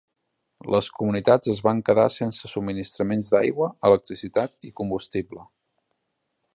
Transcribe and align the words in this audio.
Les 0.75 0.87
comunitats 1.01 1.51
es 1.53 1.59
van 1.67 1.83
quedar 1.89 2.05
sense 2.15 2.51
subministraments 2.55 3.31
d'aigua, 3.35 3.69
electricitat 3.91 4.71
i 4.71 4.75
combustible. 4.83 5.47